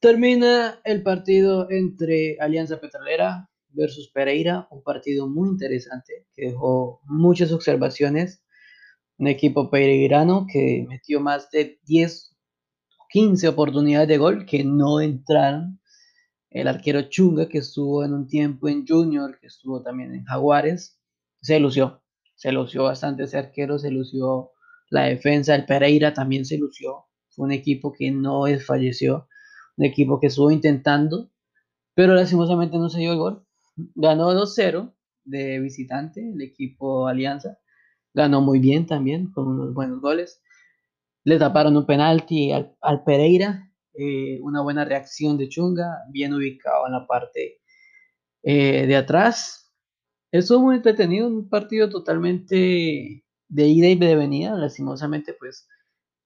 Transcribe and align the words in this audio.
Termina 0.00 0.80
el 0.84 1.02
partido 1.02 1.70
entre 1.70 2.38
Alianza 2.40 2.80
Petrolera 2.80 3.50
versus 3.68 4.10
Pereira, 4.10 4.66
un 4.70 4.82
partido 4.82 5.28
muy 5.28 5.50
interesante 5.50 6.26
que 6.34 6.46
dejó 6.46 7.02
muchas 7.04 7.52
observaciones. 7.52 8.42
Un 9.18 9.26
equipo 9.26 9.68
pereirano 9.68 10.46
que 10.50 10.86
metió 10.88 11.20
más 11.20 11.50
de 11.50 11.78
10 11.84 12.34
15 13.10 13.48
oportunidades 13.48 14.08
de 14.08 14.18
gol 14.18 14.46
que 14.46 14.64
no 14.64 15.00
entraron. 15.00 15.80
El 16.48 16.66
arquero 16.68 17.02
Chunga, 17.02 17.48
que 17.48 17.58
estuvo 17.58 18.02
en 18.02 18.14
un 18.14 18.26
tiempo 18.26 18.68
en 18.68 18.86
Junior, 18.86 19.38
que 19.38 19.48
estuvo 19.48 19.82
también 19.82 20.14
en 20.14 20.24
Jaguares, 20.24 20.98
se 21.42 21.60
lució. 21.60 22.02
Se 22.36 22.52
lució 22.52 22.84
bastante 22.84 23.24
ese 23.24 23.36
arquero, 23.36 23.78
se 23.78 23.90
lució 23.90 24.52
la 24.88 25.04
defensa. 25.04 25.54
El 25.54 25.66
Pereira 25.66 26.14
también 26.14 26.46
se 26.46 26.56
lució. 26.56 27.04
Fue 27.28 27.44
un 27.44 27.52
equipo 27.52 27.92
que 27.92 28.10
no 28.10 28.44
desfalleció 28.44 29.28
equipo 29.84 30.20
que 30.20 30.28
estuvo 30.28 30.50
intentando, 30.50 31.30
pero 31.94 32.14
lastimosamente 32.14 32.78
no 32.78 32.88
se 32.88 33.00
dio 33.00 33.12
el 33.12 33.18
gol. 33.18 33.46
Ganó 33.94 34.32
2-0 34.32 34.92
de 35.24 35.60
visitante 35.60 36.20
el 36.32 36.40
equipo 36.42 37.06
Alianza. 37.06 37.58
Ganó 38.14 38.40
muy 38.40 38.58
bien 38.58 38.86
también, 38.86 39.30
con 39.32 39.48
unos 39.48 39.74
buenos 39.74 40.00
goles. 40.00 40.42
Le 41.24 41.38
taparon 41.38 41.76
un 41.76 41.86
penalti 41.86 42.52
al, 42.52 43.04
Pereira. 43.04 43.70
Eh, 43.94 44.38
una 44.42 44.62
buena 44.62 44.84
reacción 44.84 45.36
de 45.36 45.48
Chunga, 45.48 46.04
bien 46.10 46.32
ubicado 46.32 46.86
en 46.86 46.92
la 46.92 47.06
parte 47.06 47.60
eh, 48.42 48.86
de 48.86 48.96
atrás. 48.96 49.72
Estuvo 50.32 50.60
muy 50.60 50.76
entretenido, 50.76 51.26
un 51.26 51.48
partido 51.48 51.88
totalmente 51.90 53.24
de 53.48 53.66
ida 53.66 53.88
y 53.88 53.96
de 53.96 54.16
venida. 54.16 54.54
Lastimosamente, 54.54 55.34
pues 55.38 55.68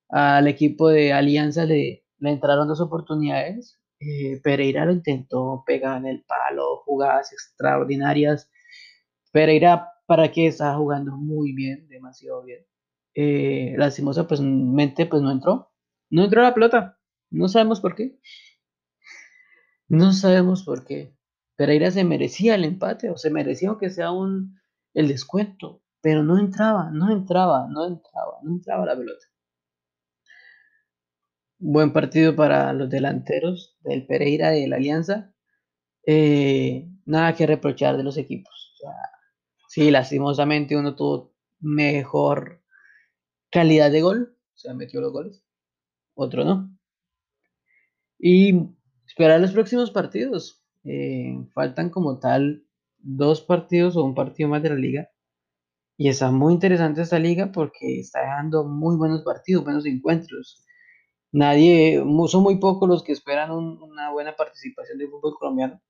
al 0.08 0.46
equipo 0.46 0.88
de 0.88 1.12
Alianza 1.12 1.64
le, 1.64 2.03
le 2.24 2.30
entraron 2.30 2.68
dos 2.68 2.80
oportunidades. 2.80 3.78
Eh, 4.00 4.40
Pereira 4.42 4.84
lo 4.84 4.92
intentó 4.92 5.62
pegar 5.66 5.98
en 5.98 6.06
el 6.06 6.24
palo, 6.24 6.78
jugadas 6.84 7.32
extraordinarias. 7.32 8.50
Pereira, 9.32 9.92
para 10.06 10.30
que 10.32 10.46
estaba 10.48 10.76
jugando 10.76 11.16
muy 11.16 11.52
bien, 11.54 11.88
demasiado 11.88 12.42
bien. 12.42 12.64
Eh, 13.14 13.74
lastimosa, 13.78 14.26
pues, 14.26 14.40
mente, 14.40 15.06
pues 15.06 15.22
no 15.22 15.30
entró. 15.30 15.70
No 16.10 16.24
entró 16.24 16.42
la 16.42 16.54
pelota. 16.54 16.98
No 17.30 17.48
sabemos 17.48 17.80
por 17.80 17.94
qué. 17.94 18.18
No 19.88 20.12
sabemos 20.12 20.64
por 20.64 20.84
qué. 20.84 21.14
Pereira 21.56 21.90
se 21.90 22.04
merecía 22.04 22.54
el 22.56 22.64
empate 22.64 23.10
o 23.10 23.16
se 23.16 23.30
merecía 23.30 23.76
que 23.78 23.90
sea 23.90 24.10
un 24.10 24.58
el 24.94 25.08
descuento, 25.08 25.82
pero 26.00 26.22
no 26.22 26.38
entraba, 26.38 26.90
no 26.90 27.10
entraba, 27.10 27.66
no 27.68 27.86
entraba, 27.86 28.38
no 28.42 28.52
entraba 28.52 28.86
la 28.86 28.96
pelota. 28.96 29.26
Buen 31.66 31.94
partido 31.94 32.36
para 32.36 32.74
los 32.74 32.90
delanteros 32.90 33.78
del 33.80 34.06
Pereira 34.06 34.54
y 34.54 34.60
de 34.60 34.68
la 34.68 34.76
Alianza. 34.76 35.32
Eh, 36.06 36.86
nada 37.06 37.34
que 37.34 37.46
reprochar 37.46 37.96
de 37.96 38.02
los 38.02 38.18
equipos. 38.18 38.74
sí, 39.70 39.90
lastimosamente 39.90 40.76
uno 40.76 40.94
tuvo 40.94 41.34
mejor 41.60 42.62
calidad 43.50 43.90
de 43.90 44.02
gol, 44.02 44.36
o 44.36 44.58
sea, 44.58 44.74
metió 44.74 45.00
los 45.00 45.10
goles. 45.10 45.42
Otro 46.12 46.44
no. 46.44 46.78
Y 48.18 48.68
esperar 49.06 49.40
los 49.40 49.52
próximos 49.52 49.90
partidos. 49.90 50.62
Eh, 50.84 51.34
faltan 51.54 51.88
como 51.88 52.18
tal 52.18 52.66
dos 52.98 53.40
partidos 53.40 53.96
o 53.96 54.04
un 54.04 54.14
partido 54.14 54.50
más 54.50 54.62
de 54.62 54.68
la 54.68 54.76
liga. 54.76 55.08
Y 55.96 56.10
está 56.10 56.30
muy 56.30 56.52
interesante 56.52 57.00
esta 57.00 57.18
liga 57.18 57.52
porque 57.52 58.00
está 58.00 58.20
dejando 58.20 58.64
muy 58.64 58.98
buenos 58.98 59.22
partidos, 59.22 59.64
buenos 59.64 59.86
encuentros 59.86 60.60
nadie, 61.34 62.02
son 62.28 62.42
muy 62.42 62.58
pocos 62.58 62.88
los 62.88 63.02
que 63.02 63.12
esperan 63.12 63.50
una 63.50 64.10
buena 64.12 64.36
participación 64.36 64.98
del 64.98 65.10
fútbol 65.10 65.34
colombiano. 65.38 65.80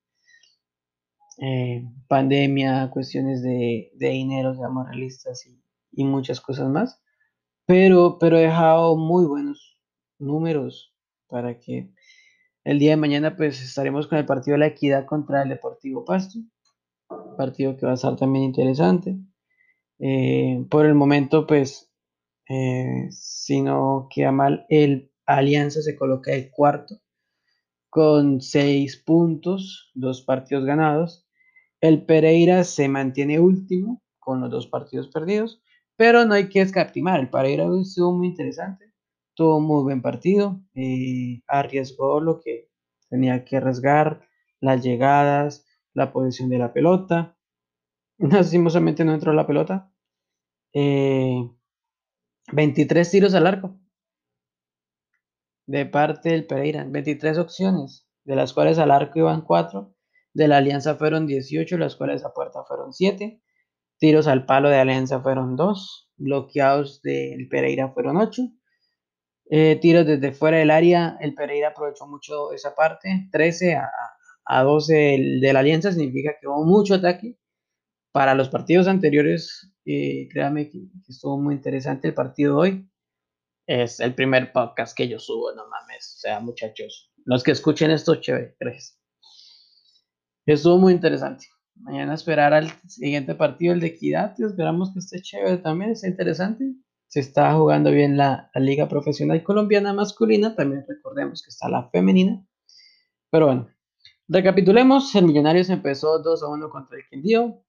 Eh, 1.37 1.83
pandemia, 2.07 2.89
cuestiones 2.91 3.43
de, 3.43 3.91
dinero, 3.93 4.55
seamos 4.55 4.87
realistas 4.87 5.45
y, 5.45 5.61
y, 5.91 6.03
muchas 6.03 6.41
cosas 6.41 6.69
más. 6.69 7.01
Pero, 7.65 8.17
pero 8.19 8.37
he 8.37 8.43
dejado 8.43 8.95
muy 8.97 9.25
buenos 9.25 9.77
números 10.17 10.93
para 11.27 11.59
que 11.59 11.91
el 12.63 12.79
día 12.79 12.91
de 12.91 12.97
mañana 12.97 13.35
pues 13.35 13.61
estaremos 13.61 14.07
con 14.07 14.17
el 14.17 14.25
partido 14.25 14.55
de 14.55 14.59
la 14.59 14.67
equidad 14.67 15.05
contra 15.05 15.43
el 15.43 15.49
Deportivo 15.49 16.05
Pasto. 16.05 16.39
Partido 17.37 17.77
que 17.77 17.85
va 17.85 17.91
a 17.91 17.95
estar 17.95 18.15
también 18.15 18.45
interesante. 18.45 19.15
Eh, 19.99 20.65
por 20.69 20.85
el 20.85 20.95
momento 20.95 21.45
pues, 21.45 21.91
eh, 22.49 23.07
si 23.11 23.61
no 23.61 24.07
queda 24.09 24.31
mal, 24.31 24.65
el 24.69 25.11
Alianza 25.25 25.81
se 25.81 25.95
coloca 25.95 26.31
el 26.31 26.51
cuarto 26.51 27.01
con 27.89 28.41
seis 28.41 28.97
puntos, 28.97 29.91
dos 29.93 30.21
partidos 30.21 30.65
ganados. 30.65 31.25
El 31.79 32.05
Pereira 32.05 32.63
se 32.63 32.89
mantiene 32.89 33.39
último 33.39 34.03
con 34.19 34.41
los 34.41 34.51
dos 34.51 34.67
partidos 34.67 35.07
perdidos, 35.07 35.61
pero 35.95 36.25
no 36.25 36.33
hay 36.33 36.49
que 36.49 36.61
escatimar. 36.61 37.19
El 37.19 37.29
Pereira 37.29 37.65
estuvo 37.81 38.11
muy 38.11 38.27
interesante, 38.27 38.91
tuvo 39.33 39.61
muy 39.61 39.83
buen 39.83 40.01
partido, 40.01 40.61
eh, 40.73 41.41
arriesgó 41.47 42.19
lo 42.19 42.41
que 42.41 42.69
tenía 43.09 43.45
que 43.45 43.57
arriesgar, 43.57 44.27
las 44.59 44.83
llegadas, 44.83 45.65
la 45.93 46.11
posición 46.11 46.49
de 46.49 46.57
la 46.57 46.73
pelota. 46.73 47.37
Lastimosamente 48.17 49.05
no 49.05 49.13
entró 49.13 49.31
la 49.31 49.47
pelota. 49.47 49.91
23 50.73 53.07
eh, 53.07 53.11
tiros 53.11 53.33
al 53.33 53.47
arco, 53.47 53.79
de 55.67 55.85
parte 55.85 56.29
del 56.29 56.45
Pereira, 56.45 56.85
23 56.87 57.37
opciones, 57.37 58.07
de 58.23 58.35
las 58.35 58.53
cuales 58.53 58.77
al 58.77 58.91
arco 58.91 59.19
iban 59.19 59.41
4, 59.41 59.93
de 60.33 60.47
la 60.47 60.57
Alianza 60.57 60.95
fueron 60.95 61.27
18, 61.27 61.77
las 61.77 61.95
cuales 61.95 62.25
a 62.25 62.33
puerta 62.33 62.63
fueron 62.67 62.93
7, 62.93 63.41
tiros 63.97 64.27
al 64.27 64.45
palo 64.45 64.69
de 64.69 64.77
Alianza 64.77 65.21
fueron 65.21 65.55
2, 65.55 66.11
bloqueados 66.17 67.01
del 67.01 67.47
Pereira 67.47 67.91
fueron 67.93 68.17
8, 68.17 68.43
eh, 69.51 69.77
tiros 69.79 70.05
desde 70.05 70.31
fuera 70.31 70.57
del 70.57 70.71
área, 70.71 71.17
el 71.21 71.33
Pereira 71.35 71.69
aprovechó 71.69 72.07
mucho 72.07 72.51
esa 72.51 72.73
parte, 72.75 73.29
13 73.31 73.75
a, 73.75 73.89
a 74.45 74.63
12 74.63 74.93
de 75.41 75.53
la 75.53 75.59
Alianza 75.59 75.91
significa 75.91 76.35
que 76.39 76.47
hubo 76.47 76.63
mucho 76.65 76.95
ataque. 76.95 77.37
Para 78.11 78.33
los 78.33 78.49
partidos 78.49 78.87
anteriores, 78.87 79.73
eh, 79.85 80.27
créanme 80.31 80.69
que, 80.69 80.79
que 81.05 81.11
estuvo 81.11 81.37
muy 81.37 81.55
interesante 81.55 82.07
el 82.07 82.13
partido 82.13 82.55
de 82.55 82.61
hoy. 82.61 82.89
Es 83.67 83.99
el 83.99 84.13
primer 84.13 84.53
podcast 84.53 84.95
que 84.95 85.07
yo 85.07 85.19
subo, 85.19 85.51
no 85.53 85.67
mames. 85.67 86.15
O 86.17 86.19
sea, 86.19 86.39
muchachos, 86.39 87.11
los 87.25 87.43
que 87.43 87.51
escuchen 87.51 87.89
esto, 87.89 88.15
chévere, 88.15 88.55
gracias. 88.59 88.99
Estuvo 90.45 90.77
muy 90.77 90.93
interesante. 90.93 91.47
Mañana 91.73 92.13
esperar 92.13 92.53
al 92.53 92.69
siguiente 92.87 93.33
partido, 93.33 93.73
el 93.73 93.79
de 93.79 93.87
Equidad. 93.87 94.39
Esperamos 94.39 94.93
que 94.93 94.99
esté 94.99 95.19
chévere 95.19 95.57
también, 95.57 95.91
está 95.91 96.07
interesante. 96.07 96.75
Se 97.07 97.19
está 97.19 97.55
jugando 97.55 97.89
bien 97.89 98.17
la, 98.17 98.51
Liga 98.53 98.87
Profesional 98.87 99.43
Colombiana 99.43 99.93
Masculina. 99.93 100.55
También 100.55 100.85
recordemos 100.87 101.41
que 101.41 101.49
está 101.49 101.67
la 101.67 101.89
femenina. 101.89 102.45
Pero 103.31 103.47
bueno, 103.47 103.69
recapitulemos. 104.27 105.15
El 105.15 105.25
Millonarios 105.25 105.71
empezó 105.71 106.19
2 106.19 106.43
a 106.43 106.47
1 106.49 106.69
contra 106.69 106.97
el 106.97 107.03
Quindío. 107.09 107.63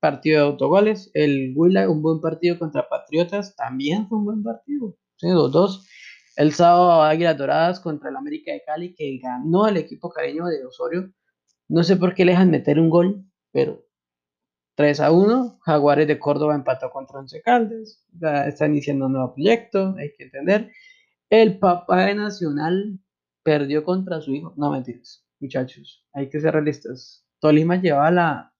Partido 0.00 0.40
de 0.40 0.50
autogoles. 0.52 1.10
El 1.14 1.52
Huila, 1.56 1.90
un 1.90 2.00
buen 2.00 2.20
partido 2.20 2.60
contra 2.60 2.88
Patriotas. 2.88 3.56
También 3.56 4.08
fue 4.08 4.18
un 4.18 4.24
buen 4.24 4.42
partido. 4.44 4.96
2-2. 5.20 5.86
El 6.36 6.52
sábado 6.52 7.02
Águilas 7.02 7.36
Doradas 7.36 7.80
contra 7.80 8.10
el 8.10 8.16
América 8.16 8.52
de 8.52 8.62
Cali, 8.64 8.94
que 8.94 9.18
ganó 9.18 9.68
el 9.68 9.76
equipo 9.76 10.10
cariño 10.10 10.46
de 10.46 10.64
Osorio. 10.64 11.12
No 11.68 11.82
sé 11.84 11.96
por 11.96 12.14
qué 12.14 12.24
le 12.24 12.32
dejan 12.32 12.50
meter 12.50 12.78
un 12.78 12.90
gol, 12.90 13.24
pero 13.52 13.84
3 14.76 15.00
a 15.00 15.12
1. 15.12 15.58
Jaguares 15.60 16.08
de 16.08 16.18
Córdoba 16.18 16.54
empató 16.54 16.90
contra 16.90 17.18
Once 17.18 17.40
Caldes. 17.42 18.04
está 18.46 18.66
iniciando 18.66 19.06
un 19.06 19.12
nuevo 19.12 19.34
proyecto, 19.34 19.94
hay 19.98 20.12
que 20.16 20.24
entender. 20.24 20.70
El 21.28 21.58
papá 21.58 22.06
de 22.06 22.14
Nacional 22.14 22.98
perdió 23.42 23.84
contra 23.84 24.20
su 24.20 24.32
hijo. 24.32 24.54
No 24.56 24.70
mentiras, 24.70 25.26
muchachos, 25.40 26.06
hay 26.12 26.28
que 26.28 26.40
ser 26.40 26.54
realistas. 26.54 27.26
Tolima 27.40 27.76
lleva 27.76 28.10
la, 28.10 28.54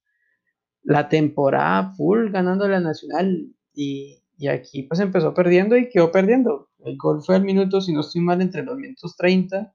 la 0.83 1.09
temporada 1.09 1.93
full 1.95 2.31
ganando 2.31 2.69
la 2.69 2.81
Nacional 2.81 3.55
y 3.75 4.22
y 4.43 4.49
aquí 4.49 4.83
pues 4.83 4.99
empezó 4.99 5.33
perdiendo 5.33 5.77
y 5.77 5.89
quedó 5.89 6.11
perdiendo. 6.11 6.69
El 6.81 6.97
gol 6.97 7.23
fue 7.23 7.37
al 7.37 7.45
minuto, 7.45 7.81
si 7.81 7.93
no 7.93 8.01
estoy 8.01 8.23
mal, 8.23 8.43
entre 8.43 8.65
los 8.65 8.77
minutos 8.77 9.17
30, 9.17 9.73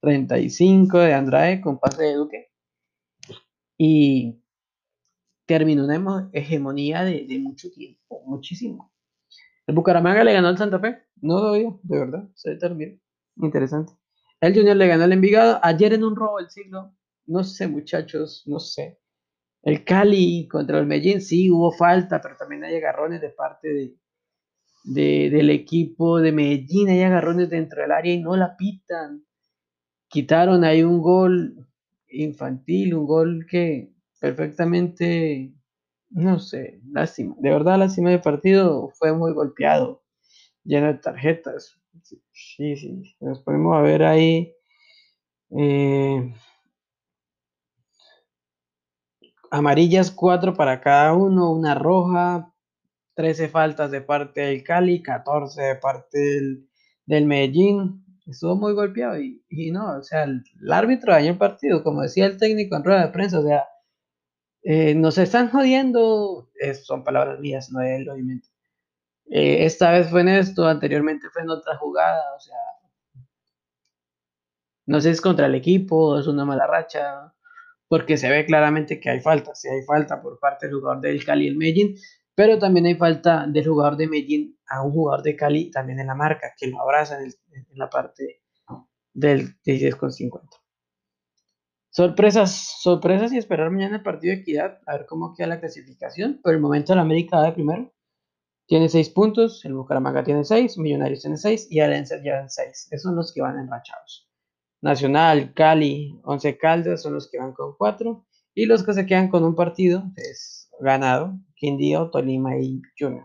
35 0.00 0.98
de 0.98 1.14
Andrade 1.14 1.60
con 1.60 1.78
pase 1.78 2.02
de 2.02 2.14
Duque. 2.14 2.48
Y 3.78 4.42
terminó 5.46 5.84
una 5.84 6.28
hegemonía 6.32 7.04
de, 7.04 7.38
mucho 7.38 7.70
tiempo, 7.70 8.24
muchísimo. 8.26 8.92
El 9.68 9.76
Bucaramanga 9.76 10.24
le 10.24 10.32
ganó 10.32 10.48
al 10.48 10.58
Santa 10.58 10.80
Fe. 10.80 11.04
No 11.20 11.40
lo 11.40 11.52
oía, 11.52 11.72
de 11.80 11.98
verdad. 12.00 12.28
Se 12.34 12.56
terminó. 12.56 12.98
Interesante. 13.36 13.92
El 14.40 14.56
Junior 14.56 14.76
le 14.76 14.88
ganó 14.88 15.04
al 15.04 15.12
Envigado. 15.12 15.60
Ayer 15.62 15.92
en 15.92 16.02
un 16.02 16.16
robo 16.16 16.38
del 16.38 16.50
siglo. 16.50 16.96
No 17.26 17.44
sé, 17.44 17.68
muchachos, 17.68 18.42
no 18.46 18.58
sé. 18.58 18.99
El 19.62 19.84
Cali 19.84 20.48
contra 20.48 20.78
el 20.78 20.86
Medellín, 20.86 21.20
sí, 21.20 21.50
hubo 21.50 21.70
falta, 21.72 22.20
pero 22.20 22.36
también 22.36 22.64
hay 22.64 22.76
agarrones 22.76 23.20
de 23.20 23.30
parte 23.30 23.96
de, 24.84 25.30
del 25.30 25.50
equipo 25.50 26.18
de 26.20 26.32
Medellín, 26.32 26.88
hay 26.88 27.02
agarrones 27.02 27.50
dentro 27.50 27.82
del 27.82 27.92
área 27.92 28.14
y 28.14 28.20
no 28.22 28.36
la 28.36 28.56
pitan. 28.56 29.24
quitaron 30.08 30.64
ahí 30.64 30.82
un 30.82 31.00
gol 31.02 31.66
infantil, 32.08 32.94
un 32.94 33.06
gol 33.06 33.46
que 33.50 33.92
perfectamente, 34.20 35.54
no 36.10 36.38
sé, 36.38 36.80
lástima. 36.92 37.34
De 37.38 37.50
verdad, 37.50 37.78
lástima 37.78 38.10
del 38.10 38.20
partido 38.22 38.90
fue 38.98 39.12
muy 39.14 39.32
golpeado, 39.32 40.02
lleno 40.64 40.88
de 40.88 40.94
tarjetas. 40.94 41.78
Sí, 42.32 42.76
sí, 42.76 43.16
nos 43.20 43.40
ponemos 43.40 43.76
a 43.76 43.82
ver 43.82 44.02
ahí. 44.04 44.54
Eh, 45.50 46.32
amarillas 49.50 50.10
cuatro 50.10 50.54
para 50.54 50.80
cada 50.80 51.12
uno, 51.14 51.52
una 51.52 51.74
roja, 51.74 52.52
13 53.14 53.48
faltas 53.48 53.90
de 53.90 54.00
parte 54.00 54.40
del 54.42 54.62
Cali, 54.64 55.02
14 55.02 55.60
de 55.60 55.74
parte 55.76 56.18
del, 57.06 57.26
Medellín. 57.26 58.04
Estuvo 58.26 58.54
muy 58.54 58.72
golpeado 58.72 59.18
y, 59.20 59.70
no, 59.72 59.98
o 59.98 60.02
sea, 60.02 60.24
el, 60.24 60.44
árbitro 60.70 61.12
dañó 61.12 61.32
el 61.32 61.38
partido, 61.38 61.82
como 61.82 62.02
decía 62.02 62.26
el 62.26 62.38
técnico 62.38 62.76
en 62.76 62.84
rueda 62.84 63.06
de 63.06 63.12
prensa, 63.12 63.40
o 63.40 63.42
sea, 63.42 63.66
eh, 64.62 64.94
nos 64.94 65.18
están 65.18 65.50
jodiendo, 65.50 66.48
son 66.84 67.02
palabras 67.02 67.40
mías, 67.40 67.70
no 67.72 67.80
de 67.80 67.96
él, 67.96 68.08
obviamente. 68.08 68.48
Eh, 69.30 69.64
esta 69.64 69.90
vez 69.92 70.08
fue 70.10 70.22
en 70.22 70.28
esto, 70.28 70.66
anteriormente 70.66 71.28
fue 71.32 71.42
en 71.42 71.50
otra 71.50 71.76
jugada, 71.76 72.22
o 72.36 72.40
sea, 72.40 72.56
no 74.86 75.00
sé 75.00 75.08
si 75.08 75.12
es 75.14 75.20
contra 75.20 75.46
el 75.46 75.54
equipo, 75.54 76.18
es 76.18 76.26
una 76.26 76.44
mala 76.44 76.66
racha, 76.66 77.32
porque 77.90 78.16
se 78.16 78.30
ve 78.30 78.46
claramente 78.46 79.00
que 79.00 79.10
hay 79.10 79.20
falta, 79.20 79.52
si 79.56 79.68
hay 79.68 79.82
falta 79.82 80.22
por 80.22 80.38
parte 80.38 80.66
del 80.68 80.76
jugador 80.76 81.00
del 81.00 81.24
Cali 81.24 81.48
el 81.48 81.56
Medellín, 81.56 81.96
pero 82.36 82.56
también 82.56 82.86
hay 82.86 82.94
falta 82.94 83.48
del 83.48 83.66
jugador 83.66 83.96
de 83.96 84.06
Medellín 84.06 84.56
a 84.68 84.82
un 84.84 84.92
jugador 84.92 85.24
de 85.24 85.34
Cali 85.34 85.72
también 85.72 85.98
en 85.98 86.06
la 86.06 86.14
marca, 86.14 86.54
que 86.56 86.68
lo 86.68 86.80
abraza 86.80 87.18
en, 87.20 87.32
la 87.74 87.90
parte 87.90 88.42
del 89.12 89.60
10.50. 89.64 90.40
Sorpresas, 91.90 92.76
sorpresas 92.80 93.32
y 93.32 93.38
esperar 93.38 93.72
mañana 93.72 93.96
el 93.96 94.04
partido 94.04 94.36
de 94.36 94.42
equidad, 94.42 94.78
a 94.86 94.92
ver 94.92 95.06
cómo 95.06 95.34
queda 95.34 95.48
la 95.48 95.58
clasificación. 95.58 96.38
Por 96.44 96.54
el 96.54 96.60
momento 96.60 96.92
el 96.92 97.00
América 97.00 97.38
va 97.38 97.46
de 97.46 97.52
primero, 97.52 97.92
tiene 98.66 98.88
6 98.88 99.10
puntos, 99.10 99.64
el 99.64 99.74
Bucaramanga 99.74 100.22
tiene 100.22 100.44
6, 100.44 100.78
Millonarios 100.78 101.22
tiene 101.22 101.36
6 101.36 101.66
y 101.68 101.80
Alianza 101.80 102.18
llevan 102.18 102.50
6. 102.50 102.88
Esos 102.92 103.02
son 103.02 103.16
los 103.16 103.34
que 103.34 103.42
van 103.42 103.58
enrachados. 103.58 104.29
Nacional, 104.82 105.52
Cali, 105.54 106.18
Once 106.24 106.56
Caldas 106.56 107.02
son 107.02 107.14
los 107.14 107.30
que 107.30 107.38
van 107.38 107.52
con 107.52 107.74
cuatro. 107.76 108.24
Y 108.54 108.66
los 108.66 108.82
que 108.82 108.94
se 108.94 109.06
quedan 109.06 109.28
con 109.28 109.44
un 109.44 109.54
partido 109.54 110.04
es 110.16 110.70
ganado, 110.80 111.38
Quindío, 111.54 112.10
Tolima 112.10 112.56
y 112.56 112.80
Junior. 112.98 113.24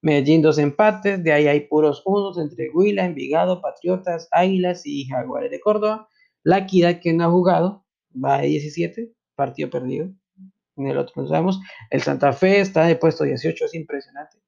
Medellín 0.00 0.42
dos 0.42 0.58
empates, 0.58 1.22
de 1.22 1.32
ahí 1.32 1.46
hay 1.46 1.60
puros 1.68 2.02
unos 2.04 2.38
entre 2.38 2.70
Huila, 2.70 3.04
Envigado, 3.04 3.60
Patriotas, 3.60 4.28
Águilas 4.32 4.82
y 4.84 5.06
Jaguares 5.06 5.50
de 5.50 5.60
Córdoba. 5.60 6.08
La 6.42 6.58
Equidad 6.58 7.00
que 7.00 7.12
no 7.12 7.24
ha 7.24 7.30
jugado 7.30 7.86
va 8.12 8.38
de 8.38 8.48
17, 8.48 9.12
partido 9.34 9.70
perdido. 9.70 10.10
En 10.76 10.86
el 10.86 10.98
otro 10.98 11.22
no 11.22 11.28
sabemos. 11.28 11.60
El 11.90 12.02
Santa 12.02 12.32
Fe 12.32 12.60
está 12.60 12.84
de 12.84 12.96
puesto 12.96 13.24
18, 13.24 13.64
es 13.64 13.74
impresionante. 13.74 14.38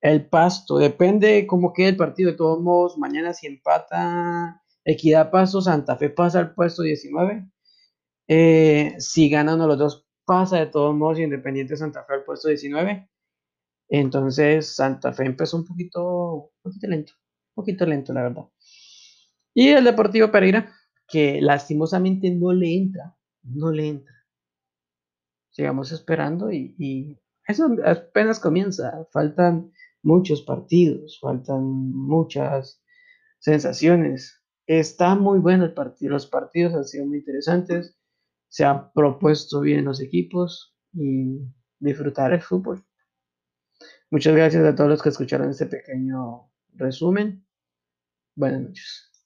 El 0.00 0.26
Pasto, 0.28 0.78
depende 0.78 1.46
cómo 1.46 1.72
quede 1.72 1.90
el 1.90 1.96
partido. 1.96 2.30
De 2.30 2.36
todos 2.36 2.60
modos, 2.60 2.98
mañana 2.98 3.32
si 3.32 3.46
empata 3.46 4.62
Equidad 4.84 5.30
Paso, 5.30 5.60
Santa 5.60 5.96
Fe 5.96 6.10
pasa 6.10 6.38
al 6.40 6.54
puesto 6.54 6.82
19. 6.82 7.50
Eh, 8.28 8.94
si 8.98 9.28
ganan 9.28 9.58
los 9.58 9.78
dos, 9.78 10.06
pasa 10.24 10.58
de 10.58 10.66
todos 10.66 10.94
modos 10.94 11.18
Independiente 11.18 11.76
Santa 11.76 12.04
Fe 12.04 12.14
al 12.14 12.24
puesto 12.24 12.48
19. 12.48 13.08
Entonces 13.88 14.74
Santa 14.74 15.12
Fe 15.12 15.24
empezó 15.24 15.56
un 15.56 15.64
poquito, 15.64 16.34
un 16.34 16.62
poquito 16.62 16.86
lento, 16.86 17.12
un 17.54 17.62
poquito 17.62 17.86
lento 17.86 18.12
la 18.12 18.22
verdad. 18.22 18.44
Y 19.54 19.68
el 19.68 19.84
Deportivo 19.84 20.30
Pereira, 20.30 20.72
que 21.06 21.40
lastimosamente 21.40 22.30
no 22.30 22.52
le 22.52 22.74
entra, 22.74 23.16
no 23.42 23.70
le 23.70 23.88
entra. 23.88 24.14
Sigamos 25.50 25.92
esperando 25.92 26.50
y 26.50 27.20
eso 27.46 27.68
apenas 27.84 28.40
comienza. 28.40 29.06
Faltan 29.12 29.72
muchos 30.02 30.42
partidos, 30.42 31.18
faltan 31.20 31.62
muchas 31.62 32.82
sensaciones. 33.38 34.43
Está 34.66 35.14
muy 35.14 35.38
bueno 35.38 35.64
el 35.64 35.74
partido, 35.74 36.12
los 36.12 36.26
partidos 36.26 36.74
han 36.74 36.84
sido 36.84 37.06
muy 37.06 37.18
interesantes, 37.18 37.98
se 38.48 38.64
han 38.64 38.92
propuesto 38.92 39.60
bien 39.60 39.84
los 39.84 40.00
equipos 40.00 40.74
y 40.92 41.40
disfrutar 41.78 42.32
el 42.32 42.40
fútbol. 42.40 42.84
Muchas 44.10 44.34
gracias 44.34 44.64
a 44.64 44.74
todos 44.74 44.90
los 44.90 45.02
que 45.02 45.08
escucharon 45.10 45.50
este 45.50 45.66
pequeño 45.66 46.50
resumen. 46.74 47.44
Buenas 48.36 48.62
noches. 48.62 49.13